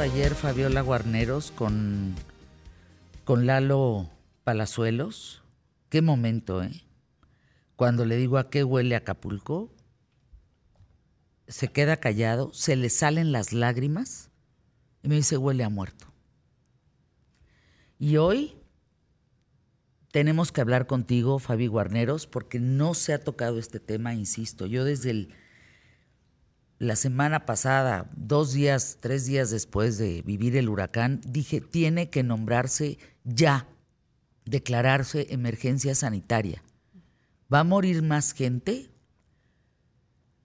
ayer 0.00 0.34
Fabiola 0.34 0.80
Guarneros 0.80 1.50
con, 1.50 2.14
con 3.24 3.46
Lalo 3.46 4.08
Palazuelos. 4.44 5.42
Qué 5.88 6.00
momento, 6.00 6.62
¿eh? 6.62 6.84
Cuando 7.76 8.04
le 8.04 8.16
digo 8.16 8.38
a 8.38 8.48
qué 8.48 8.62
huele 8.62 8.94
Acapulco, 8.94 9.70
se 11.48 11.68
queda 11.68 11.96
callado, 11.98 12.52
se 12.54 12.76
le 12.76 12.88
salen 12.88 13.32
las 13.32 13.52
lágrimas 13.52 14.30
y 15.02 15.08
me 15.08 15.16
dice 15.16 15.36
huele 15.36 15.64
a 15.64 15.68
muerto. 15.68 16.06
Y 17.98 18.16
hoy 18.16 18.54
tenemos 20.12 20.52
que 20.52 20.60
hablar 20.60 20.86
contigo, 20.86 21.38
Fabi 21.38 21.66
Guarneros, 21.66 22.26
porque 22.26 22.60
no 22.60 22.94
se 22.94 23.12
ha 23.12 23.22
tocado 23.22 23.58
este 23.58 23.80
tema, 23.80 24.14
insisto. 24.14 24.66
Yo 24.66 24.84
desde 24.84 25.10
el 25.10 25.34
la 26.80 26.96
semana 26.96 27.44
pasada, 27.44 28.10
dos 28.16 28.54
días, 28.54 28.96
tres 29.00 29.26
días 29.26 29.50
después 29.50 29.98
de 29.98 30.22
vivir 30.22 30.56
el 30.56 30.70
huracán, 30.70 31.20
dije, 31.26 31.60
tiene 31.60 32.08
que 32.08 32.22
nombrarse 32.22 32.98
ya, 33.22 33.68
declararse 34.46 35.26
emergencia 35.28 35.94
sanitaria. 35.94 36.64
¿Va 37.52 37.60
a 37.60 37.64
morir 37.64 38.02
más 38.02 38.32
gente 38.32 38.90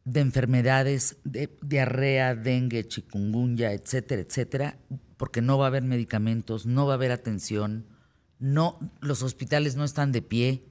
de 0.03 0.19
enfermedades 0.19 1.16
de 1.23 1.58
diarrea, 1.61 2.36
dengue, 2.36 2.86
chikungunya, 2.86 3.72
etcétera, 3.72 4.22
etcétera? 4.22 4.77
Porque 5.16 5.42
no 5.42 5.58
va 5.58 5.66
a 5.66 5.70
haber 5.70 5.83
medicamentos, 5.83 6.66
no 6.66 6.86
va 6.86 6.94
a 6.94 6.95
haber 6.95 7.14
atención, 7.14 7.86
no, 8.39 8.77
los 8.99 9.23
hospitales 9.23 9.77
no 9.77 9.86
están 9.86 10.11
de 10.11 10.22
pie, 10.22 10.66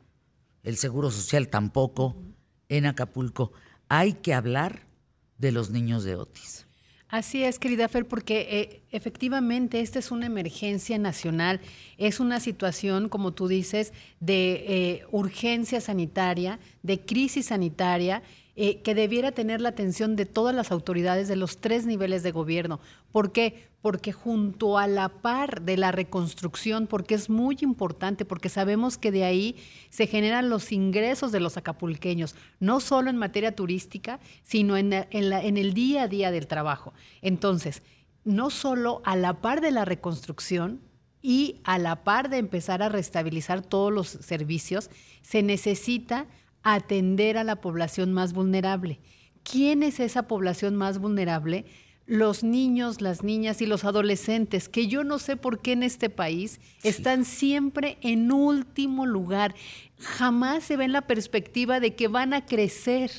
el 0.63 0.77
Seguro 0.77 1.11
Social 1.11 1.49
tampoco, 1.49 2.23
en 2.69 2.85
Acapulco. 2.85 3.55
Hay 3.89 4.13
que 4.13 4.35
hablar 4.35 4.93
de 5.39 5.53
los 5.53 5.71
niños 5.71 6.05
de 6.05 6.17
Otis. 6.17 6.67
Así 7.09 7.45
es, 7.45 7.61
querida 7.61 7.87
Fer, 7.89 8.09
porque 8.09 8.49
eh, 8.51 8.83
efectivamente 8.91 9.81
esta 9.81 10.01
es 10.01 10.11
una 10.11 10.27
emergencia 10.27 10.99
nacional, 10.99 11.61
es 11.97 12.19
una 12.19 12.41
situación, 12.41 13.09
como 13.09 13.33
tú 13.33 13.47
dices, 13.47 13.93
de 14.19 14.65
eh, 14.67 15.07
urgencia 15.13 15.81
sanitaria, 15.81 16.59
de 16.83 17.01
crisis 17.01 17.47
sanitaria, 17.47 18.23
eh, 18.57 18.83
que 18.83 18.95
debiera 18.95 19.33
tener 19.33 19.61
la 19.61 19.71
atención 19.71 20.15
de 20.15 20.27
todas 20.27 20.55
las 20.55 20.71
autoridades 20.71 21.27
de 21.27 21.37
los 21.37 21.59
tres 21.59 21.87
niveles 21.87 22.23
de 22.23 22.31
gobierno. 22.31 22.81
¿Por 23.11 23.33
qué? 23.33 23.69
Porque 23.83 24.13
junto 24.13 24.79
a 24.79 24.87
la 24.87 25.09
par 25.09 25.63
de 25.63 25.77
la 25.77 25.91
reconstrucción, 25.91 26.87
porque 26.87 27.15
es 27.15 27.29
muy 27.29 27.57
importante, 27.63 28.25
porque 28.25 28.49
sabemos 28.49 28.97
que 28.97 29.11
de 29.11 29.25
ahí 29.25 29.57
se 29.91 30.07
generan 30.07 30.51
los 30.51 30.71
ingresos 30.71 31.33
de 31.33 31.41
los 31.41 31.57
acapulqueños, 31.57 32.37
no 32.61 32.81
solo 32.81 33.11
en 33.11 33.17
materia 33.17 33.55
turística, 33.55 34.21
sino 34.43 34.77
en, 34.77 34.93
en 34.93 35.57
el 35.57 35.75
día 35.75 36.05
a 36.05 36.09
día 36.09 36.31
del 36.31 36.47
trabajo. 36.47 36.95
Entonces, 37.23 37.83
no 38.25 38.51
solo 38.51 39.03
a 39.05 39.17
la 39.17 39.41
par 39.41 39.61
de 39.61 39.73
la 39.73 39.85
reconstrucción, 39.85 40.81
y 41.27 41.63
a 41.65 41.79
la 41.79 42.05
par 42.05 42.29
de 42.29 42.37
empezar 42.37 42.83
a 42.83 42.91
restabilizar 42.91 43.63
todos 43.63 43.91
los 43.91 44.09
servicios, 44.09 44.91
se 45.23 45.43
necesita 45.43 46.27
atender 46.65 47.39
a 47.39 47.45
la 47.45 47.61
población 47.61 48.13
más 48.13 48.33
vulnerable. 48.33 48.99
¿Quién 49.45 49.83
es 49.83 50.01
esa 50.01 50.27
población 50.27 50.75
más 50.75 50.99
vulnerable? 50.99 51.67
Los 52.07 52.43
niños, 52.43 53.01
las 53.01 53.23
niñas 53.23 53.63
y 53.63 53.67
los 53.67 53.85
adolescentes, 53.85 54.69
que 54.69 54.89
yo 54.89 55.05
no 55.05 55.19
sé 55.19 55.37
por 55.37 55.61
qué 55.61 55.73
en 55.73 55.83
este 55.83 56.11
país 56.11 56.61
están 56.83 57.25
siempre 57.25 57.99
en 58.01 58.33
último 58.33 59.07
lugar. 59.07 59.55
Jamás 59.99 60.65
se 60.65 60.77
ven 60.77 60.93
la 60.93 61.03
perspectiva 61.03 61.81
de 61.81 61.95
que 61.95 62.09
van 62.09 62.35
a 62.35 62.45
crecer, 62.47 63.11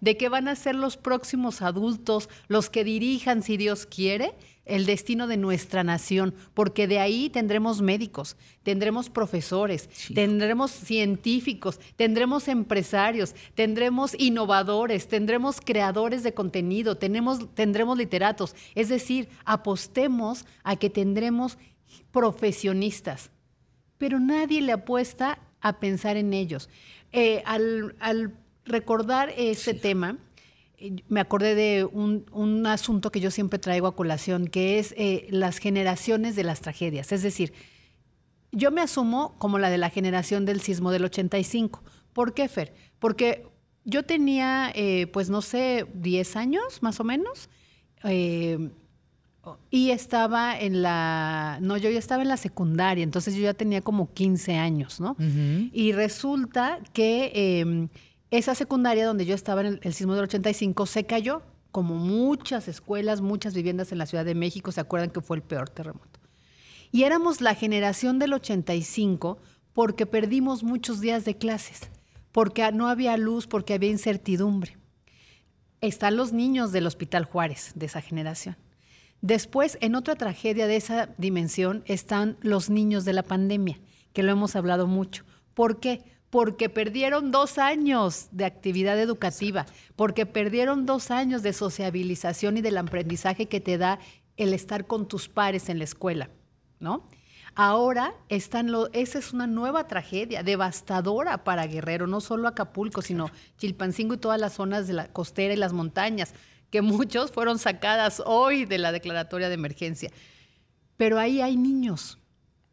de 0.00 0.16
que 0.16 0.28
van 0.28 0.48
a 0.48 0.56
ser 0.56 0.74
los 0.74 0.96
próximos 0.96 1.62
adultos, 1.62 2.28
los 2.48 2.68
que 2.70 2.84
dirijan, 2.84 3.42
si 3.42 3.56
Dios 3.56 3.86
quiere, 3.86 4.34
el 4.66 4.84
destino 4.84 5.26
de 5.26 5.36
nuestra 5.36 5.84
nación, 5.84 6.34
porque 6.52 6.86
de 6.86 6.98
ahí 6.98 7.30
tendremos 7.30 7.80
médicos, 7.80 8.36
tendremos 8.62 9.08
profesores, 9.08 9.88
tendremos 10.12 10.72
científicos, 10.72 11.80
tendremos 11.96 12.48
empresarios, 12.48 13.34
tendremos 13.54 14.14
innovadores, 14.18 15.08
tendremos 15.08 15.60
creadores 15.60 16.22
de 16.22 16.34
contenido, 16.34 16.96
tenemos, 16.96 17.54
tendremos 17.54 17.96
literatos. 17.96 18.54
Es 18.74 18.88
decir, 18.88 19.28
apostemos 19.44 20.44
a 20.64 20.76
que 20.76 20.90
tendremos 20.90 21.56
profesionistas, 22.10 23.30
pero 23.98 24.18
nadie 24.18 24.60
le 24.60 24.72
apuesta 24.72 25.38
a 25.60 25.78
pensar 25.78 26.16
en 26.16 26.32
ellos. 26.32 26.68
Eh, 27.12 27.42
al, 27.46 28.34
recordar 28.64 29.32
este 29.36 29.74
tema, 29.74 30.18
me 31.08 31.20
acordé 31.20 31.54
de 31.54 31.84
un, 31.84 32.66
asunto 32.66 33.10
que 33.10 33.20
yo 33.20 33.30
siempre 33.30 33.58
traigo 33.58 33.86
a 33.86 33.96
colación, 33.96 34.46
que 34.48 34.78
es 34.78 34.94
eh, 34.96 35.26
las 35.30 35.58
generaciones 35.58 36.36
de 36.36 36.44
las 36.44 36.60
tragedias. 36.60 37.12
Es 37.12 37.22
decir, 37.22 37.52
yo 38.52 38.70
me 38.70 38.80
asumo 38.80 39.34
como 39.38 39.58
la 39.58 39.70
de 39.70 39.78
la 39.78 39.90
generación 39.90 40.44
del 40.44 40.60
sismo 40.60 40.90
del 40.90 41.04
85. 41.04 41.82
¿Por 42.12 42.34
qué, 42.34 42.48
Fer? 42.48 42.74
Porque 42.98 43.46
yo 43.84 44.02
tenía, 44.02 44.70
eh, 44.74 45.06
pues 45.06 45.30
no 45.30 45.42
sé, 45.42 45.86
10 45.94 46.36
años 46.36 46.82
más 46.82 47.00
o 47.00 47.04
menos, 47.04 47.48
eh, 48.04 48.70
y 49.70 49.90
estaba 49.90 50.58
en 50.58 50.82
la, 50.82 51.58
no, 51.62 51.76
yo 51.76 51.88
ya 51.88 51.98
estaba 51.98 52.22
en 52.22 52.28
la 52.28 52.36
secundaria, 52.36 53.04
entonces 53.04 53.34
yo 53.34 53.42
ya 53.42 53.54
tenía 53.54 53.80
como 53.80 54.12
15 54.12 54.56
años, 54.56 54.98
¿no? 55.00 55.16
Y 55.72 55.92
resulta 55.92 56.80
que 56.92 57.60
em, 57.60 57.88
esa 58.38 58.54
secundaria 58.54 59.06
donde 59.06 59.26
yo 59.26 59.34
estaba 59.34 59.62
en 59.62 59.80
el, 59.82 59.94
sismo 59.94 60.14
del 60.14 60.24
85 60.24 60.86
se 60.86 61.04
cayó, 61.04 61.42
como 61.70 61.94
muchas 61.94 62.68
escuelas, 62.68 63.20
muchas 63.20 63.54
viviendas 63.54 63.92
en 63.92 63.98
la 63.98 64.06
Ciudad 64.06 64.24
de 64.24 64.34
México, 64.34 64.72
se 64.72 64.80
acuerdan 64.80 65.10
que 65.10 65.20
fue 65.20 65.36
el 65.36 65.42
peor 65.42 65.68
terremoto. 65.68 66.20
Y 66.90 67.04
éramos 67.04 67.40
la 67.40 67.54
generación 67.54 68.18
del 68.18 68.32
85 68.32 69.38
porque 69.72 70.06
perdimos 70.06 70.62
muchos 70.62 71.00
días 71.00 71.24
de 71.24 71.36
clases, 71.36 71.90
porque 72.32 72.70
no 72.72 72.88
había 72.88 73.16
luz, 73.16 73.46
porque 73.46 73.74
había 73.74 73.90
incertidumbre. 73.90 74.78
Están 75.82 76.16
los 76.16 76.32
niños 76.32 76.72
del 76.72 76.86
Hospital 76.86 77.24
Juárez, 77.24 77.72
de 77.74 77.86
esa 77.86 78.00
generación. 78.00 78.56
Después, 79.20 79.76
en 79.80 79.94
otra 79.94 80.14
tragedia 80.14 80.66
de 80.66 80.76
esa 80.76 81.10
dimensión, 81.18 81.82
están 81.86 82.38
los 82.40 82.70
niños 82.70 83.04
de 83.04 83.12
la 83.12 83.22
pandemia, 83.22 83.78
que 84.12 84.22
lo 84.22 84.32
hemos 84.32 84.56
hablado 84.56 84.86
mucho. 84.86 85.24
¿Por 85.52 85.80
qué? 85.80 86.15
Porque 86.36 86.68
perdieron 86.68 87.30
dos 87.30 87.56
años 87.56 88.28
de 88.30 88.44
actividad 88.44 89.00
educativa, 89.00 89.64
porque 89.96 90.26
perdieron 90.26 90.84
dos 90.84 91.10
años 91.10 91.42
de 91.42 91.54
sociabilización 91.54 92.58
y 92.58 92.60
del 92.60 92.76
aprendizaje 92.76 93.46
que 93.46 93.58
te 93.58 93.78
da 93.78 94.00
el 94.36 94.52
estar 94.52 94.86
con 94.86 95.08
tus 95.08 95.30
pares 95.30 95.70
en 95.70 95.78
la 95.78 95.84
escuela, 95.84 96.28
¿no? 96.78 97.08
Ahora 97.54 98.12
esa 98.28 98.60
es 98.92 99.32
una 99.32 99.46
nueva 99.46 99.86
tragedia 99.86 100.42
devastadora 100.42 101.42
para 101.42 101.66
Guerrero, 101.66 102.06
no 102.06 102.20
solo 102.20 102.48
Acapulco, 102.48 103.00
sino 103.00 103.30
Chilpancingo 103.56 104.12
y 104.12 104.18
todas 104.18 104.38
las 104.38 104.52
zonas 104.52 104.86
de 104.86 104.92
la 104.92 105.10
costera 105.10 105.54
y 105.54 105.56
las 105.56 105.72
montañas, 105.72 106.34
que 106.68 106.82
muchos 106.82 107.32
fueron 107.32 107.58
sacadas 107.58 108.22
hoy 108.26 108.66
de 108.66 108.76
la 108.76 108.92
declaratoria 108.92 109.48
de 109.48 109.54
emergencia. 109.54 110.10
Pero 110.98 111.18
ahí 111.18 111.40
hay 111.40 111.56
niños, 111.56 112.18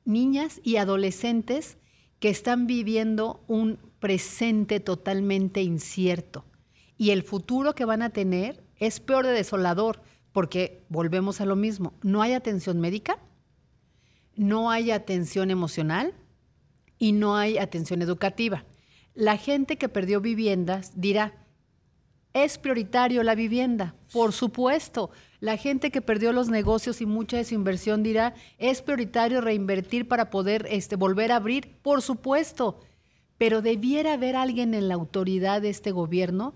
niñas 0.03 0.59
y 0.65 0.75
adolescentes 0.75 1.77
que 2.23 2.29
están 2.29 2.67
viviendo 2.67 3.43
un 3.47 3.79
presente 3.99 4.79
totalmente 4.79 5.61
incierto. 5.61 6.45
Y 6.97 7.09
el 7.09 7.21
futuro 7.21 7.75
que 7.75 7.83
van 7.83 8.01
a 8.01 8.11
tener 8.11 8.63
es 8.77 9.01
peor 9.01 9.25
de 9.25 9.33
desolador, 9.33 10.01
porque 10.31 10.85
volvemos 10.87 11.41
a 11.41 11.45
lo 11.45 11.57
mismo, 11.57 11.95
no 12.01 12.21
hay 12.21 12.31
atención 12.31 12.79
médica, 12.79 13.19
no 14.37 14.71
hay 14.71 14.91
atención 14.91 15.51
emocional 15.51 16.13
y 16.97 17.11
no 17.11 17.35
hay 17.35 17.57
atención 17.57 18.01
educativa. 18.01 18.63
La 19.13 19.35
gente 19.35 19.77
que 19.77 19.89
perdió 19.89 20.21
viviendas 20.21 20.93
dirá, 20.95 21.42
es 22.33 22.57
prioritario 22.57 23.23
la 23.23 23.35
vivienda, 23.35 23.95
por 24.11 24.33
supuesto. 24.33 25.11
La 25.39 25.57
gente 25.57 25.91
que 25.91 26.01
perdió 26.01 26.33
los 26.33 26.49
negocios 26.49 27.01
y 27.01 27.05
mucha 27.05 27.37
de 27.37 27.43
su 27.43 27.53
inversión 27.53 28.01
dirá, 28.01 28.33
es 28.57 28.81
prioritario 28.81 29.41
reinvertir 29.41 30.07
para 30.07 30.29
poder 30.29 30.67
este, 30.69 30.95
volver 30.95 31.31
a 31.31 31.37
abrir, 31.37 31.77
por 31.81 32.01
supuesto. 32.01 32.79
Pero 33.37 33.61
debiera 33.61 34.13
haber 34.13 34.35
alguien 34.35 34.73
en 34.73 34.87
la 34.87 34.95
autoridad 34.95 35.61
de 35.61 35.69
este 35.69 35.91
gobierno, 35.91 36.55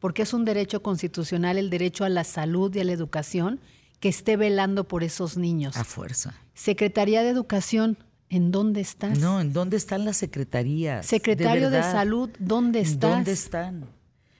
porque 0.00 0.22
es 0.22 0.32
un 0.32 0.44
derecho 0.44 0.82
constitucional 0.82 1.58
el 1.58 1.70
derecho 1.70 2.04
a 2.04 2.08
la 2.08 2.24
salud 2.24 2.74
y 2.74 2.80
a 2.80 2.84
la 2.84 2.92
educación, 2.92 3.60
que 4.00 4.08
esté 4.08 4.36
velando 4.36 4.88
por 4.88 5.04
esos 5.04 5.36
niños. 5.36 5.76
A 5.76 5.84
fuerza. 5.84 6.34
Secretaría 6.54 7.22
de 7.22 7.28
Educación, 7.28 7.96
¿en 8.28 8.50
dónde 8.50 8.80
estás? 8.80 9.18
No, 9.20 9.40
¿en 9.40 9.52
dónde 9.52 9.76
están 9.76 10.04
las 10.04 10.16
secretarías? 10.16 11.06
Secretario 11.06 11.70
de, 11.70 11.76
de 11.76 11.82
Salud, 11.84 12.30
¿dónde 12.40 12.80
estás? 12.80 13.10
¿Dónde 13.10 13.30
están? 13.30 13.86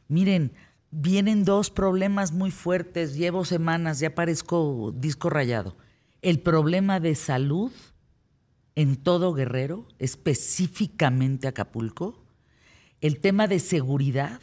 Miren, 0.09 0.53
vienen 0.93 1.45
dos 1.45 1.71
problemas 1.71 2.31
muy 2.31 2.53
fuertes. 2.53 3.17
Llevo 3.17 3.45
semanas, 3.45 3.99
ya 3.99 4.15
parezco 4.15 4.93
disco 4.95 5.29
rayado. 5.29 5.77
El 6.21 6.39
problema 6.41 7.01
de 7.01 7.17
salud 7.17 7.73
en 8.77 8.97
todo 8.97 9.35
Guerrero, 9.35 9.89
específicamente 9.99 11.49
Acapulco. 11.49 12.23
El 13.01 13.19
tema 13.19 13.49
de 13.49 13.59
seguridad. 13.59 14.41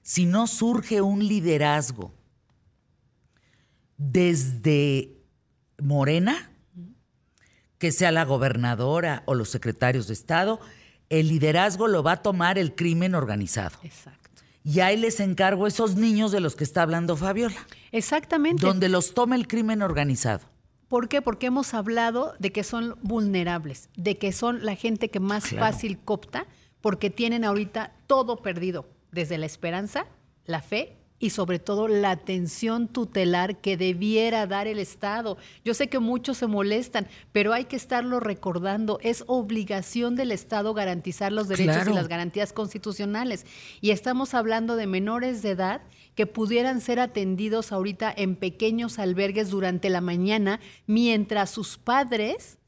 Si 0.00 0.24
no 0.24 0.46
surge 0.46 1.02
un 1.02 1.26
liderazgo 1.26 2.14
desde 3.96 5.18
Morena, 5.82 6.50
que 7.78 7.92
sea 7.92 8.12
la 8.12 8.24
gobernadora 8.24 9.22
o 9.26 9.34
los 9.34 9.50
secretarios 9.50 10.06
de 10.06 10.14
Estado, 10.14 10.60
el 11.10 11.28
liderazgo 11.28 11.88
lo 11.88 12.02
va 12.02 12.12
a 12.12 12.22
tomar 12.22 12.58
el 12.58 12.74
crimen 12.74 13.14
organizado. 13.14 13.78
Exacto. 13.82 14.23
Y 14.64 14.80
ahí 14.80 14.96
les 14.96 15.20
encargo 15.20 15.66
esos 15.66 15.94
niños 15.94 16.32
de 16.32 16.40
los 16.40 16.56
que 16.56 16.64
está 16.64 16.82
hablando 16.82 17.16
Fabiola. 17.16 17.66
Exactamente. 17.92 18.64
Donde 18.64 18.88
los 18.88 19.12
tome 19.12 19.36
el 19.36 19.46
crimen 19.46 19.82
organizado. 19.82 20.40
¿Por 20.88 21.08
qué? 21.08 21.20
Porque 21.20 21.46
hemos 21.46 21.74
hablado 21.74 22.34
de 22.38 22.50
que 22.50 22.64
son 22.64 22.96
vulnerables, 23.02 23.90
de 23.96 24.16
que 24.16 24.32
son 24.32 24.64
la 24.64 24.74
gente 24.74 25.10
que 25.10 25.20
más 25.20 25.50
fácil 25.50 25.98
copta, 25.98 26.46
porque 26.80 27.10
tienen 27.10 27.44
ahorita 27.44 27.92
todo 28.06 28.42
perdido, 28.42 28.88
desde 29.12 29.36
la 29.36 29.46
esperanza, 29.46 30.06
la 30.46 30.62
fe 30.62 30.96
y 31.18 31.30
sobre 31.30 31.58
todo 31.58 31.88
la 31.88 32.10
atención 32.10 32.88
tutelar 32.88 33.58
que 33.58 33.76
debiera 33.76 34.46
dar 34.46 34.66
el 34.66 34.78
Estado. 34.78 35.38
Yo 35.64 35.72
sé 35.72 35.88
que 35.88 35.98
muchos 35.98 36.38
se 36.38 36.46
molestan, 36.46 37.08
pero 37.32 37.52
hay 37.52 37.64
que 37.64 37.76
estarlo 37.76 38.20
recordando. 38.20 38.98
Es 39.02 39.24
obligación 39.26 40.16
del 40.16 40.32
Estado 40.32 40.74
garantizar 40.74 41.32
los 41.32 41.48
derechos 41.48 41.86
y 41.86 41.92
las 41.92 42.08
garantías 42.08 42.52
constitucionales. 42.52 43.46
Y 43.80 43.90
estamos 43.90 44.34
hablando 44.34 44.76
de 44.76 44.86
menores 44.86 45.42
de 45.42 45.50
edad 45.50 45.82
que 46.14 46.26
pudieran 46.26 46.80
ser 46.80 47.00
atendidos 47.00 47.72
ahorita 47.72 48.12
en 48.14 48.36
pequeños 48.36 48.98
albergues 48.98 49.50
durante 49.50 49.90
la 49.90 50.00
mañana 50.00 50.60
mientras 50.86 51.50
sus 51.50 51.78
padres 51.78 52.58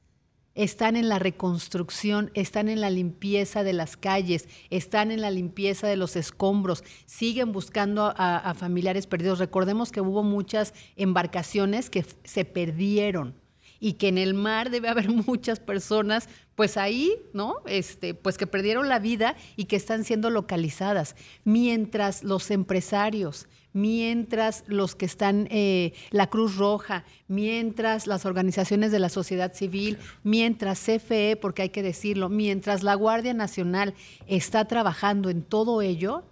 están 0.57 0.97
en 0.97 1.09
la 1.09 1.21
reconstrucción, 1.21 2.33
están 2.35 2.69
en 2.69 2.81
la 2.81 2.91
limpieza 2.91 3.63
de 3.63 3.73
las 3.73 3.97
calles, 3.97 4.49
están 4.71 5.13
en 5.13 5.21
la 5.21 5.31
limpieza 5.31 5.87
de 5.87 5.97
los 5.97 6.17
escombros, 6.17 6.83
siguen 7.05 7.53
buscando 7.53 8.13
a, 8.17 8.55
familiares 8.55 9.07
perdidos. 9.07 9.39
Recordemos 9.39 9.93
que 9.93 10.01
hubo 10.01 10.25
muchas 10.25 10.75
embarcaciones 10.97 11.91
que 11.91 12.05
se 12.25 12.45
perdieron 12.45 13.46
y 13.81 13.95
que 13.95 14.09
en 14.09 14.19
el 14.19 14.35
mar 14.35 14.71
debe 14.71 14.89
haber 14.89 15.09
muchas 15.27 15.61
personas, 15.61 16.29
pues 16.55 16.77
ahí, 16.77 17.13
¿no? 17.33 17.57
Este, 17.67 18.15
pues 18.15 18.39
que 18.39 18.47
perdieron 18.47 18.89
la 18.89 18.99
vida 18.99 19.37
y 19.57 19.67
que 19.67 19.77
están 19.77 20.05
siendo 20.05 20.31
localizadas. 20.31 21.17
Mientras 21.45 22.25
los 22.25 22.51
empresarios, 22.51 23.47
mientras 23.77 24.65
los 24.69 24.95
que 24.95 25.05
están, 25.05 25.49
eh, 25.51 25.93
la 26.11 26.29
Cruz 26.29 26.57
Roja, 26.57 27.05
mientras 27.29 28.07
las 28.07 28.25
organizaciones 28.25 28.91
de 28.91 28.99
la 28.99 29.11
sociedad 29.11 29.53
civil, 29.53 29.99
mientras 30.23 30.81
CFE, 30.81 31.37
porque 31.37 31.61
hay 31.61 31.69
que 31.69 31.83
decirlo, 31.83 32.31
mientras 32.31 32.83
la 32.83 32.95
Guardia 32.95 33.35
Nacional 33.35 33.93
está 34.27 34.65
trabajando 34.65 35.29
en 35.29 35.43
todo 35.43 35.83
ello, 35.83 36.25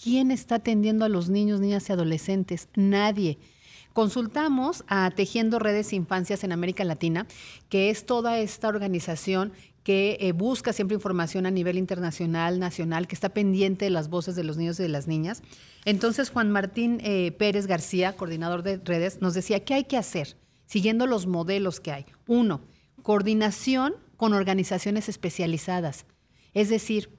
¿quién 0.00 0.30
está 0.30 0.56
atendiendo 0.56 1.04
a 1.04 1.08
los 1.08 1.28
niños, 1.28 1.58
niñas 1.58 1.88
y 1.88 1.92
adolescentes? 1.92 2.68
Nadie. 2.76 3.38
Consultamos 3.92 4.84
a 4.88 5.10
Tejiendo 5.10 5.58
Redes 5.58 5.92
Infancias 5.92 6.44
en 6.44 6.52
América 6.52 6.84
Latina, 6.84 7.26
que 7.68 7.90
es 7.90 8.06
toda 8.06 8.38
esta 8.38 8.68
organización 8.68 9.52
que 9.82 10.16
eh, 10.20 10.32
busca 10.32 10.72
siempre 10.72 10.94
información 10.94 11.44
a 11.44 11.50
nivel 11.50 11.76
internacional, 11.76 12.58
nacional, 12.58 13.06
que 13.06 13.14
está 13.14 13.30
pendiente 13.30 13.86
de 13.86 13.90
las 13.90 14.08
voces 14.08 14.36
de 14.36 14.44
los 14.44 14.56
niños 14.56 14.78
y 14.78 14.84
de 14.84 14.88
las 14.88 15.08
niñas. 15.08 15.42
Entonces, 15.84 16.30
Juan 16.30 16.50
Martín 16.50 17.00
eh, 17.02 17.32
Pérez 17.32 17.66
García, 17.66 18.16
coordinador 18.16 18.62
de 18.62 18.78
redes, 18.78 19.20
nos 19.20 19.34
decía, 19.34 19.64
¿qué 19.64 19.74
hay 19.74 19.84
que 19.84 19.96
hacer? 19.96 20.36
Siguiendo 20.66 21.06
los 21.06 21.26
modelos 21.26 21.80
que 21.80 21.92
hay. 21.92 22.06
Uno, 22.26 22.62
coordinación 23.02 23.94
con 24.16 24.32
organizaciones 24.32 25.08
especializadas. 25.08 26.06
Es 26.54 26.68
decir, 26.68 27.10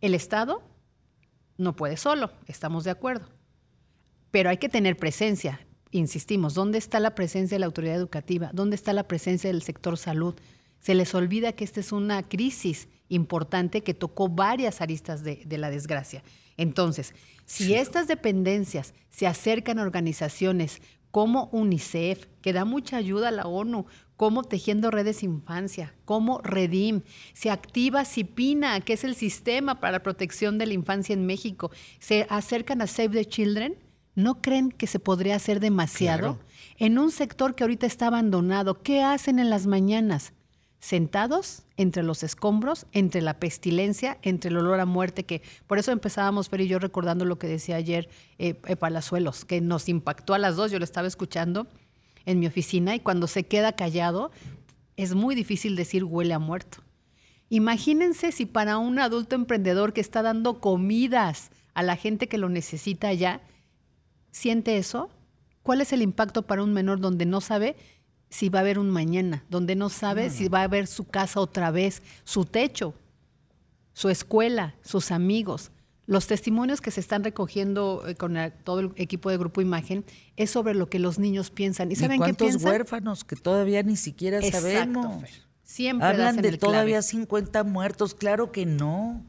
el 0.00 0.14
Estado 0.14 0.62
no 1.58 1.74
puede 1.74 1.96
solo, 1.96 2.30
estamos 2.46 2.84
de 2.84 2.90
acuerdo. 2.92 3.28
Pero 4.30 4.48
hay 4.48 4.56
que 4.56 4.68
tener 4.68 4.96
presencia. 4.96 5.60
Insistimos, 5.92 6.54
¿dónde 6.54 6.78
está 6.78 7.00
la 7.00 7.14
presencia 7.14 7.54
de 7.56 7.60
la 7.60 7.66
autoridad 7.66 7.94
educativa? 7.94 8.50
¿Dónde 8.54 8.76
está 8.76 8.94
la 8.94 9.06
presencia 9.06 9.50
del 9.50 9.62
sector 9.62 9.98
salud? 9.98 10.34
Se 10.80 10.94
les 10.94 11.14
olvida 11.14 11.52
que 11.52 11.64
esta 11.64 11.80
es 11.80 11.92
una 11.92 12.22
crisis 12.22 12.88
importante 13.10 13.82
que 13.82 13.92
tocó 13.92 14.30
varias 14.30 14.80
aristas 14.80 15.22
de, 15.22 15.44
la 15.58 15.70
desgracia. 15.70 16.24
Entonces, 16.56 17.14
si 17.44 17.74
estas 17.74 18.08
dependencias 18.08 18.94
se 19.10 19.26
acercan 19.26 19.78
a 19.78 19.82
organizaciones 19.82 20.80
como 21.10 21.50
UNICEF, 21.52 22.26
que 22.40 22.54
da 22.54 22.64
mucha 22.64 22.96
ayuda 22.96 23.28
a 23.28 23.32
la 23.32 23.44
ONU, 23.44 23.84
como 24.16 24.44
Tejiendo 24.44 24.90
Redes 24.90 25.22
Infancia, 25.22 25.94
como 26.06 26.40
Redim, 26.40 27.02
se 27.34 27.50
activa 27.50 28.06
CIPINA, 28.06 28.80
que 28.80 28.94
es 28.94 29.04
el 29.04 29.14
sistema 29.14 29.78
para 29.78 29.92
la 29.92 30.02
protección 30.02 30.56
de 30.56 30.66
la 30.66 30.72
infancia 30.72 31.12
en 31.12 31.26
México, 31.26 31.70
se 31.98 32.26
acercan 32.30 32.80
a 32.80 32.86
Save 32.86 33.10
the 33.10 33.24
Children, 33.26 33.76
¿no 34.14 34.40
creen 34.42 34.70
que 34.70 34.86
se 34.86 34.98
podría 34.98 35.36
hacer 35.36 35.60
demasiado? 35.60 36.38
En 36.78 36.98
un 36.98 37.10
sector 37.10 37.54
que 37.54 37.64
ahorita 37.64 37.86
está 37.86 38.08
abandonado, 38.08 38.82
¿qué 38.82 39.02
hacen 39.02 39.38
en 39.38 39.50
las 39.50 39.66
mañanas? 39.66 40.32
sentados 40.82 41.62
entre 41.76 42.02
los 42.02 42.24
escombros, 42.24 42.86
entre 42.90 43.22
la 43.22 43.38
pestilencia, 43.38 44.18
entre 44.22 44.50
el 44.50 44.56
olor 44.56 44.80
a 44.80 44.84
muerte, 44.84 45.24
que 45.24 45.40
por 45.68 45.78
eso 45.78 45.92
empezábamos, 45.92 46.48
Fer 46.48 46.62
y 46.62 46.66
yo, 46.66 46.80
recordando 46.80 47.24
lo 47.24 47.38
que 47.38 47.46
decía 47.46 47.76
ayer 47.76 48.08
eh, 48.38 48.60
eh, 48.66 48.74
Palazuelos, 48.74 49.44
que 49.44 49.60
nos 49.60 49.88
impactó 49.88 50.34
a 50.34 50.38
las 50.38 50.56
dos, 50.56 50.72
yo 50.72 50.80
lo 50.80 50.84
estaba 50.84 51.06
escuchando 51.06 51.68
en 52.26 52.40
mi 52.40 52.48
oficina 52.48 52.96
y 52.96 53.00
cuando 53.00 53.28
se 53.28 53.44
queda 53.44 53.76
callado, 53.76 54.32
es 54.96 55.14
muy 55.14 55.36
difícil 55.36 55.76
decir 55.76 56.02
huele 56.02 56.34
a 56.34 56.40
muerto. 56.40 56.78
Imagínense 57.48 58.32
si 58.32 58.44
para 58.44 58.78
un 58.78 58.98
adulto 58.98 59.36
emprendedor 59.36 59.92
que 59.92 60.00
está 60.00 60.20
dando 60.20 60.58
comidas 60.58 61.52
a 61.74 61.84
la 61.84 61.94
gente 61.94 62.26
que 62.26 62.38
lo 62.38 62.48
necesita 62.48 63.06
allá, 63.06 63.40
siente 64.32 64.76
eso, 64.78 65.08
¿cuál 65.62 65.80
es 65.80 65.92
el 65.92 66.02
impacto 66.02 66.42
para 66.42 66.64
un 66.64 66.72
menor 66.72 66.98
donde 66.98 67.26
no 67.26 67.40
sabe 67.40 67.76
si 68.32 68.48
va 68.48 68.60
a 68.60 68.62
haber 68.62 68.78
un 68.78 68.90
mañana, 68.90 69.44
donde 69.50 69.76
no 69.76 69.90
sabe 69.90 70.30
si 70.30 70.48
va 70.48 70.60
a 70.60 70.64
haber 70.64 70.86
su 70.86 71.06
casa 71.06 71.38
otra 71.38 71.70
vez, 71.70 72.02
su 72.24 72.46
techo, 72.46 72.94
su 73.92 74.08
escuela, 74.08 74.74
sus 74.82 75.10
amigos. 75.12 75.70
Los 76.06 76.26
testimonios 76.26 76.80
que 76.80 76.90
se 76.90 77.00
están 77.00 77.22
recogiendo 77.22 78.02
eh, 78.08 78.14
con 78.14 78.36
todo 78.64 78.80
el 78.80 78.92
equipo 78.96 79.30
de 79.30 79.36
Grupo 79.36 79.60
Imagen 79.60 80.04
es 80.36 80.50
sobre 80.50 80.74
lo 80.74 80.88
que 80.88 80.98
los 80.98 81.18
niños 81.18 81.50
piensan. 81.50 81.92
¿Y 81.92 81.96
saben 81.96 82.22
qué 82.22 82.32
piensan? 82.32 82.72
huérfanos 82.72 83.22
que 83.22 83.36
todavía 83.36 83.82
ni 83.82 83.96
siquiera 83.96 84.38
Exacto, 84.38 84.60
sabemos? 84.60 85.24
Siempre 85.62 86.08
Hablan 86.08 86.36
de 86.38 86.56
todavía 86.56 87.02
50 87.02 87.64
muertos, 87.64 88.14
claro 88.14 88.50
que 88.50 88.66
no. 88.66 89.24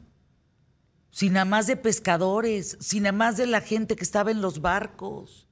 Sin 1.14 1.34
más 1.48 1.66
de 1.66 1.76
pescadores, 1.76 2.76
sin 2.80 3.04
nada 3.04 3.12
más 3.12 3.36
de 3.36 3.46
la 3.46 3.60
gente 3.60 3.94
que 3.94 4.02
estaba 4.02 4.32
en 4.32 4.42
los 4.42 4.60
barcos. 4.60 5.46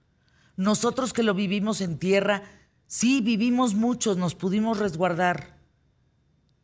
Nosotros 0.57 1.13
que 1.13 1.23
lo 1.23 1.35
vivimos 1.35 1.81
en 1.81 1.99
tierra, 1.99 2.43
Sí, 2.93 3.23
vivimos 3.23 3.73
muchos, 3.73 4.19
nos 4.19 4.35
pudimos 4.35 4.79
resguardar. 4.79 5.57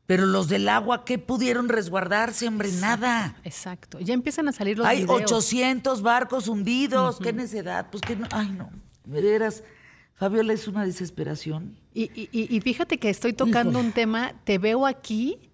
Pero 0.05 0.26
los 0.26 0.49
del 0.49 0.69
agua, 0.69 1.07
¿qué 1.07 1.19
pudieron 1.19 1.71
resguardarse, 1.71 2.47
hombre? 2.47 2.71
Nada. 2.71 3.35
Exacto. 3.45 3.99
Ya 3.99 4.12
empiezan 4.12 4.47
a 4.47 4.52
salir 4.52 4.76
los 4.76 4.87
Hay 4.87 5.07
800 5.09 6.02
barcos 6.02 6.47
hundidos. 6.49 7.19
¿Qué 7.19 7.33
necedad? 7.33 7.88
Pues 7.90 8.02
que 8.02 8.14
no. 8.14 8.26
Ay, 8.31 8.50
no. 8.50 8.69
Veras, 9.07 9.64
Fabiola 10.12 10.52
es 10.52 10.69
una 10.69 10.85
desesperación. 10.85 11.78
Y, 11.95 12.11
y, 12.14 12.61
fíjate 12.61 12.99
que 12.99 13.09
estoy 13.09 13.33
tocando 13.33 13.81
un 13.81 13.93
tema, 13.93 14.35
te 14.45 14.59
veo 14.59 14.85
aquí 14.85 15.50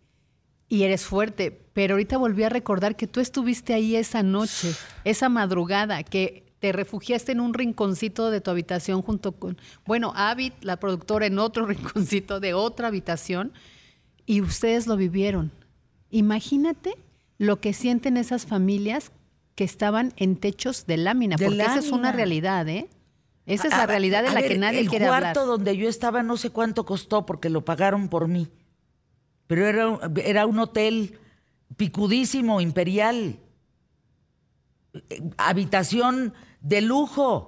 y 0.69 0.83
eres 0.83 1.05
fuerte, 1.05 1.64
pero 1.75 1.95
ahorita 1.95 2.17
volví 2.17 2.45
a 2.45 2.49
recordar 2.49 2.97
que 2.97 3.07
tú 3.07 3.21
estuviste 3.21 3.75
ahí 3.75 3.97
esa 3.97 4.23
noche, 4.23 4.75
esa 5.05 5.29
madrugada, 5.29 6.03
que 6.03 6.45
te 6.61 6.73
refugiaste 6.73 7.33
en 7.33 7.41
un 7.41 7.53
rinconcito 7.53 8.31
de 8.31 8.41
tu 8.41 8.51
habitación 8.51 9.03
junto 9.03 9.33
con, 9.33 9.59
bueno, 9.85 10.15
Avid, 10.17 10.53
la 10.63 10.79
productora, 10.79 11.27
en 11.27 11.39
otro 11.39 11.67
rinconcito 11.67 12.41
de 12.41 12.55
otra 12.55 12.89
habitación, 12.89 13.53
y 14.25 14.41
ustedes 14.41 14.87
lo 14.87 14.97
vivieron. 14.97 15.53
Imagínate 16.11 16.97
lo 17.37 17.61
que 17.61 17.75
sienten 17.75 18.17
esas 18.17 18.47
familias 18.47 19.11
que 19.57 19.65
estaban 19.65 20.15
en 20.17 20.37
techos 20.37 20.87
de 20.87 20.97
lámina, 20.97 21.37
porque 21.37 21.61
esa 21.61 21.81
es 21.81 21.91
una 21.91 22.13
realidad, 22.13 22.67
¿eh? 22.69 22.89
Esa 23.47 23.69
es 23.69 23.77
la 23.77 23.85
realidad 23.85 24.23
de 24.23 24.31
la 24.31 24.41
que 24.41 24.57
nadie 24.57 24.87
quiere 24.87 25.05
hablar. 25.05 25.23
El 25.23 25.35
cuarto 25.35 25.47
donde 25.47 25.77
yo 25.77 25.89
estaba 25.89 26.23
no 26.23 26.39
sé 26.39 26.49
cuánto 26.49 26.87
costó 26.87 27.27
porque 27.27 27.51
lo 27.51 27.63
pagaron 27.63 28.09
por 28.09 28.27
mí. 28.27 28.49
Pero 29.47 29.67
era, 29.67 29.99
era 30.25 30.47
un 30.47 30.59
hotel 30.59 31.19
picudísimo, 31.77 32.61
imperial. 32.61 33.39
Habitación 35.37 36.35
de 36.61 36.81
lujo. 36.81 37.47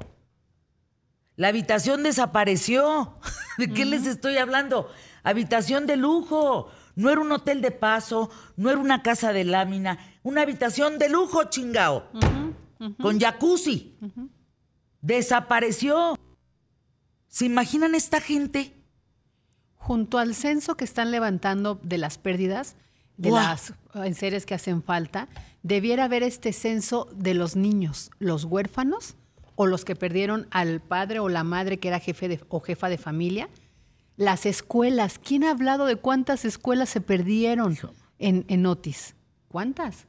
La 1.37 1.49
habitación 1.49 2.03
desapareció. 2.03 3.19
¿De 3.59 3.73
qué 3.73 3.85
les 3.85 4.07
estoy 4.07 4.39
hablando? 4.39 4.91
Habitación 5.23 5.87
de 5.87 5.97
lujo. 5.97 6.71
No 6.95 7.11
era 7.11 7.21
un 7.21 7.31
hotel 7.31 7.61
de 7.61 7.71
paso, 7.71 8.31
no 8.57 8.71
era 8.71 8.81
una 8.81 9.03
casa 9.03 9.35
de 9.35 9.45
lámina, 9.45 9.99
una 10.23 10.41
habitación 10.41 10.99
de 10.99 11.11
lujo, 11.11 11.45
chingao. 11.45 12.11
Con 13.01 13.21
jacuzzi. 13.21 13.99
Desapareció. 15.03 16.19
¿Se 17.29 17.45
imaginan 17.45 17.95
esta 17.95 18.21
gente? 18.21 18.73
Junto 19.75 20.19
al 20.19 20.35
censo 20.35 20.77
que 20.77 20.85
están 20.85 21.11
levantando 21.11 21.79
de 21.83 21.99
las 21.99 22.17
pérdidas, 22.17 22.77
de 23.17 23.31
las 23.31 23.73
seres 24.15 24.47
que 24.47 24.55
hacen 24.55 24.83
falta, 24.83 25.29
debiera 25.63 26.05
haber 26.05 26.23
este 26.23 26.53
censo 26.53 27.09
de 27.15 27.35
los 27.35 27.57
niños, 27.57 28.11
los 28.19 28.45
huérfanos 28.45 29.17
o 29.57 29.67
los 29.67 29.85
que 29.85 29.97
perdieron 29.97 30.47
al 30.51 30.81
padre 30.81 31.19
o 31.19 31.29
la 31.29 31.43
madre 31.43 31.79
que 31.79 31.89
era 31.89 31.99
jefe 31.99 32.41
o 32.49 32.61
jefa 32.61 32.89
de 32.89 32.99
familia, 32.99 33.49
Las 34.19 34.47
escuelas. 34.47 35.19
¿Quién 35.19 35.45
ha 35.45 35.51
hablado 35.51 35.85
de 35.85 35.97
cuántas 35.97 36.47
escuelas 36.47 36.89
se 36.89 37.03
perdieron 37.03 37.77
en, 38.19 38.47
en 38.49 38.65
Otis? 38.65 39.15
¿Cuántas? 39.49 40.07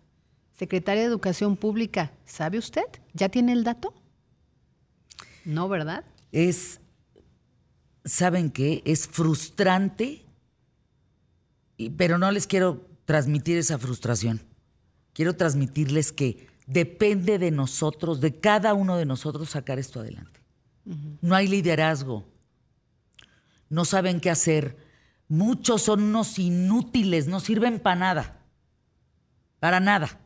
Secretaria 0.57 1.01
de 1.01 1.07
Educación 1.09 1.57
Pública, 1.57 2.11
¿sabe 2.25 2.57
usted? 2.57 2.85
¿Ya 3.13 3.29
tiene 3.29 3.51
el 3.51 3.63
dato? 3.65 3.93
No, 5.43 5.67
¿verdad? 5.67 6.05
Es, 6.31 6.79
¿saben 8.05 8.49
qué? 8.49 8.81
Es 8.85 9.07
frustrante, 9.07 10.25
pero 11.97 12.17
no 12.17 12.31
les 12.31 12.47
quiero 12.47 12.86
transmitir 13.07 13.57
esa 13.57 13.79
frustración. 13.79 14.41
Quiero 15.13 15.33
transmitirles 15.33 16.11
que 16.11 16.49
depende 16.67 17.39
de 17.39 17.51
nosotros, 17.51 18.19
de 18.19 18.37
cada 18.37 18.73
uno 18.73 18.97
de 18.97 19.05
nosotros, 19.05 19.49
sacar 19.49 19.79
esto 19.79 20.01
adelante. 20.01 20.41
No 21.21 21.33
hay 21.33 21.47
liderazgo, 21.47 22.25
no 23.69 23.85
saben 23.85 24.19
qué 24.19 24.29
hacer. 24.29 24.77
Muchos 25.29 25.83
son 25.83 26.03
unos 26.03 26.37
inútiles, 26.37 27.27
no 27.27 27.39
sirven 27.39 27.79
para 27.79 27.95
nada. 27.95 28.41
Para 29.59 29.79
nada. 29.79 30.19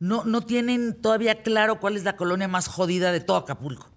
No, 0.00 0.24
no 0.24 0.40
tienen 0.40 1.00
todavía 1.00 1.42
claro 1.42 1.78
cuál 1.78 1.96
es 1.96 2.02
la 2.02 2.16
colonia 2.16 2.48
más 2.48 2.66
jodida 2.66 3.12
de 3.12 3.20
todo 3.20 3.36
Acapulco. 3.36 3.89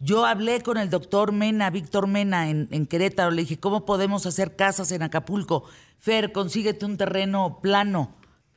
Yo 0.00 0.26
hablé 0.26 0.60
con 0.60 0.76
el 0.76 0.90
doctor 0.90 1.32
Mena, 1.32 1.70
Víctor 1.70 2.06
Mena, 2.06 2.50
en, 2.50 2.68
en, 2.70 2.86
Querétaro. 2.86 3.30
Le 3.30 3.42
dije, 3.42 3.58
¿cómo 3.58 3.84
podemos 3.84 4.26
hacer 4.26 4.56
casas 4.56 4.90
en 4.92 5.02
Acapulco? 5.02 5.64
Fer, 5.98 6.32
consíguete 6.32 6.84
un 6.84 6.96
terreno 6.96 7.60
plano. 7.62 8.14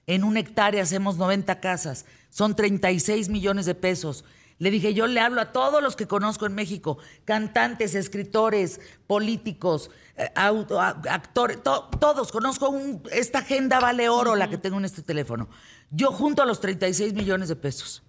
En 0.08 0.24
una 0.24 0.40
hectárea 0.40 0.84
hacemos 0.84 1.18
90 1.18 1.60
casas. 1.60 2.06
Son 2.30 2.56
36 2.56 3.30
millones 3.30 3.66
de 3.66 3.76
pesos. 3.76 4.26
Le 4.60 4.72
dije, 4.72 4.94
yo 4.94 5.06
le 5.06 5.20
hablo 5.20 5.42
a 5.42 5.52
todos 5.52 5.84
los 5.84 5.96
que 5.96 6.08
conozco 6.08 6.48
en 6.48 6.56
México, 6.56 6.98
cantantes, 7.26 7.94
escritores, 7.94 8.82
políticos, 9.06 9.92
eh, 10.16 10.32
actores, 10.36 11.60
todos. 11.62 12.32
Conozco 12.32 12.76
esta 13.12 13.40
agenda 13.40 13.80
vale 13.80 14.10
oro 14.10 14.36
la 14.36 14.50
que 14.50 14.58
tengo 14.58 14.78
en 14.78 14.86
este 14.86 15.04
teléfono. 15.04 15.48
Yo 15.92 16.12
junto 16.12 16.42
a 16.42 16.46
los 16.46 16.60
36 16.60 17.14
millones 17.14 17.50
de 17.50 17.56
pesos. 17.56 18.02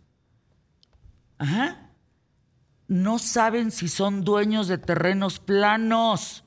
Ajá. 1.36 1.87
No 2.88 3.18
saben 3.18 3.70
si 3.70 3.86
son 3.88 4.24
dueños 4.24 4.66
de 4.66 4.78
terrenos 4.78 5.38
planos. 5.38 6.44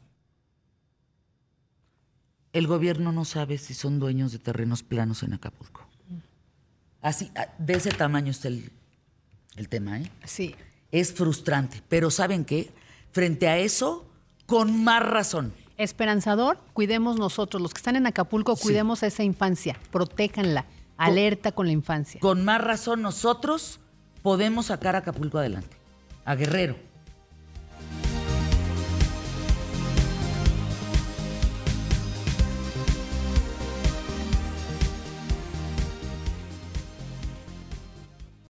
El 2.52 2.68
gobierno 2.68 3.12
no 3.12 3.24
sabe 3.24 3.58
si 3.58 3.74
son 3.74 4.00
dueños 4.00 4.32
de 4.32 4.40
terrenos 4.40 4.84
planos 4.84 5.24
en 5.24 5.34
Acapulco. 5.34 5.88
Así, 7.02 7.32
de 7.58 7.74
ese 7.74 7.92
tamaño 7.92 8.32
está 8.32 8.48
el, 8.48 8.72
el 9.56 9.70
tema, 9.70 10.00
¿eh? 10.00 10.12
Sí. 10.26 10.56
Es 10.92 11.14
frustrante, 11.14 11.82
pero 11.88 12.12
¿saben 12.12 12.44
qué? 12.44 12.72
Frente 13.12 13.48
a 13.48 13.58
eso, 13.58 14.06
con 14.46 14.84
más 14.84 15.02
razón. 15.02 15.54
Esperanzador, 15.78 16.60
cuidemos 16.74 17.18
nosotros, 17.18 17.62
los 17.62 17.74
que 17.74 17.80
están 17.80 17.96
en 17.96 18.06
Acapulco, 18.06 18.56
cuidemos 18.56 19.02
a 19.02 19.08
esa 19.08 19.24
infancia, 19.24 19.80
protéjanla, 19.92 20.66
alerta 20.98 21.54
con 21.54 21.66
la 21.66 21.72
infancia. 21.72 22.20
Con 22.20 22.46
más 22.46 22.62
razón 22.62 23.02
nosotros 23.02 23.80
podemos 24.22 24.68
sacar 24.68 24.96
a 24.96 25.00
Acapulco 25.00 25.40
adelante, 25.40 25.76
a 26.26 26.36
Guerrero, 26.36 26.76